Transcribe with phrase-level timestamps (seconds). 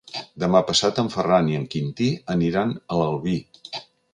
[0.43, 3.37] Demà passat en Ferran i en Quintí aniran a l'Albi.